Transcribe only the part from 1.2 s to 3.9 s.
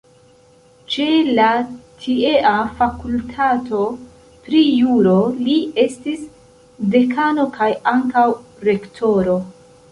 la tiea fakultato